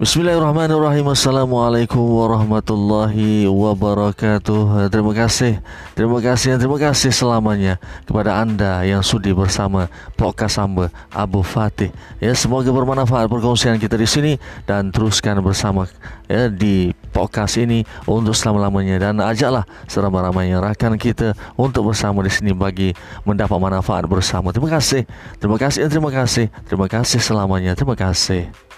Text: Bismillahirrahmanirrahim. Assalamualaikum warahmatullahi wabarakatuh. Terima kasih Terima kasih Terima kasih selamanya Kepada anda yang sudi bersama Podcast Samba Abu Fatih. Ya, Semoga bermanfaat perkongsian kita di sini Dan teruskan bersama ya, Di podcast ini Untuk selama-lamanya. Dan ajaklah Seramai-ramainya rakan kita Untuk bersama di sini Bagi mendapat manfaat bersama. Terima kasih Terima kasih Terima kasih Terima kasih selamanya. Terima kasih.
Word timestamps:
Bismillahirrahmanirrahim. 0.00 1.12
Assalamualaikum 1.12 2.00
warahmatullahi 2.00 3.44
wabarakatuh. 3.44 4.88
Terima 4.88 5.12
kasih 5.12 5.60
Terima 5.92 6.24
kasih 6.24 6.56
Terima 6.56 6.80
kasih 6.80 7.12
selamanya 7.12 7.76
Kepada 8.08 8.40
anda 8.40 8.80
yang 8.80 9.04
sudi 9.04 9.36
bersama 9.36 9.92
Podcast 10.16 10.56
Samba 10.56 10.88
Abu 11.12 11.44
Fatih. 11.44 11.92
Ya, 12.16 12.32
Semoga 12.32 12.72
bermanfaat 12.72 13.28
perkongsian 13.28 13.76
kita 13.76 14.00
di 14.00 14.08
sini 14.08 14.32
Dan 14.64 14.88
teruskan 14.88 15.36
bersama 15.44 15.84
ya, 16.32 16.48
Di 16.48 16.96
podcast 17.12 17.60
ini 17.60 17.84
Untuk 18.08 18.32
selama-lamanya. 18.32 19.12
Dan 19.12 19.20
ajaklah 19.20 19.68
Seramai-ramainya 19.84 20.64
rakan 20.64 20.96
kita 20.96 21.36
Untuk 21.60 21.92
bersama 21.92 22.24
di 22.24 22.32
sini 22.32 22.56
Bagi 22.56 22.96
mendapat 23.28 23.60
manfaat 23.60 24.08
bersama. 24.08 24.48
Terima 24.48 24.72
kasih 24.72 25.04
Terima 25.36 25.60
kasih 25.60 25.92
Terima 25.92 26.08
kasih 26.08 26.48
Terima 26.64 26.88
kasih 26.88 27.20
selamanya. 27.20 27.76
Terima 27.76 27.92
kasih. 27.92 28.69